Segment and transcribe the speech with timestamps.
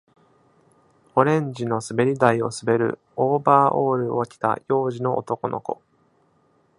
[1.15, 5.79] オレンジの滑り台を滑るオーバーオールを着た幼児の男の子